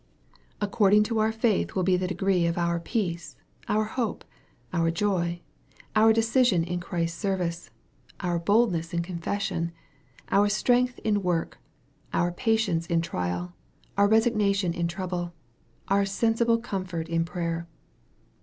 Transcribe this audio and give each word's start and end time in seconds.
According 0.59 1.03
to 1.03 1.19
our 1.19 1.31
faith 1.31 1.75
will 1.75 1.83
be 1.83 1.95
the 1.95 2.07
degree 2.07 2.47
of 2.47 2.57
our 2.57 2.79
peace, 2.79 3.35
our 3.67 3.83
hope, 3.83 4.25
our 4.73 4.89
joy, 4.89 5.41
our 5.95 6.11
decision 6.11 6.63
in 6.63 6.79
Christ's 6.79 7.19
service, 7.19 7.69
our 8.19 8.39
boldness 8.39 8.95
in 8.95 9.03
confession, 9.03 9.71
our 10.31 10.49
strength 10.49 10.97
in 11.03 11.21
work, 11.21 11.59
our 12.13 12.31
patience 12.31 12.87
in 12.87 13.01
trial, 13.01 13.53
our 13.95 14.07
resignation 14.07 14.73
in 14.73 14.87
trouble, 14.87 15.33
our 15.87 16.03
sensible 16.03 16.57
comfort 16.57 17.07
in 17.07 17.23
prayer. 17.23 17.67